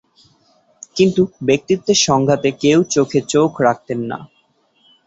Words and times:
কিন্তু, 0.95 1.21
ব্যক্তিত্বের 1.47 1.99
সংঘাতে 2.07 2.49
কেউ 2.61 2.79
চোখে 2.91 3.19
চোখ 3.33 3.51
রাখতেন 3.61 3.99
না। 4.09 4.17